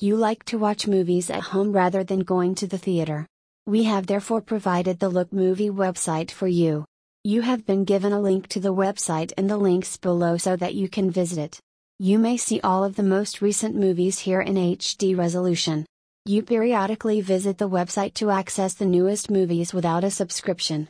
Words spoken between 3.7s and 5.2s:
have therefore provided the